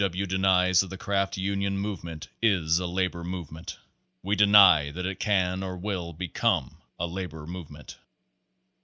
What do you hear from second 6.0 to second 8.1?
become a labor movement.